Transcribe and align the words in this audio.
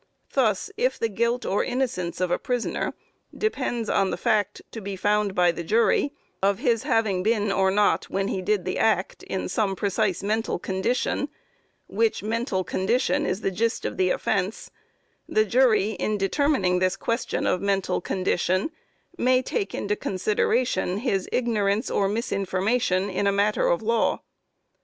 Thus, 0.33 0.71
if 0.77 0.97
the 0.97 1.09
guilt 1.09 1.45
or 1.45 1.63
innocence 1.63 2.19
of 2.19 2.31
a 2.31 2.39
prisoner, 2.39 2.95
depends 3.37 3.87
on 3.87 4.09
the 4.09 4.17
fact 4.17 4.63
to 4.71 4.81
be 4.81 4.95
found 4.95 5.35
by 5.35 5.51
the 5.51 5.63
jury, 5.63 6.11
of 6.41 6.57
his 6.57 6.81
having 6.81 7.21
been 7.21 7.51
or 7.51 7.69
not, 7.69 8.05
when 8.09 8.27
he 8.29 8.41
did 8.41 8.65
the 8.65 8.79
act, 8.79 9.21
in 9.21 9.47
some 9.47 9.75
precise 9.75 10.23
mental 10.23 10.57
condition, 10.57 11.29
which 11.85 12.23
mental 12.23 12.63
condition 12.63 13.27
is 13.27 13.41
the 13.41 13.51
gist 13.51 13.85
of 13.85 13.97
the 13.97 14.09
offence, 14.09 14.71
the 15.29 15.45
jury 15.45 15.91
in 15.91 16.17
determining 16.17 16.79
this 16.79 16.95
question 16.95 17.45
of 17.45 17.61
mental 17.61 18.01
condition, 18.01 18.71
may 19.19 19.43
take 19.43 19.75
into 19.75 19.95
consideration 19.95 20.97
his 20.97 21.29
ignorance 21.31 21.91
or 21.91 22.09
misinformation 22.09 23.07
in 23.07 23.27
a 23.27 23.31
matter 23.31 23.67
of 23.67 23.83
law. 23.83 24.19